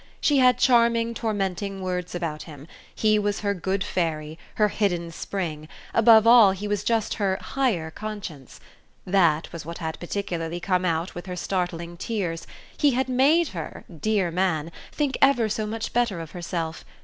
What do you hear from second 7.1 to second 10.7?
her "higher" conscience. That was what had particularly